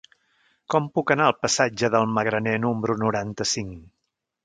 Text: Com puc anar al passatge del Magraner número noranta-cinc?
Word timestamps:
Com 0.73 0.87
puc 0.95 1.13
anar 1.17 1.27
al 1.27 1.37
passatge 1.43 1.91
del 1.97 2.09
Magraner 2.17 2.57
número 2.67 2.99
noranta-cinc? 3.07 3.79